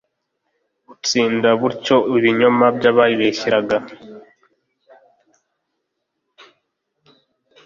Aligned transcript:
butsinda 0.87 1.49
butyo 1.61 1.95
ibinyoma 2.17 2.65
by'abayibeshyeraga 2.77 3.77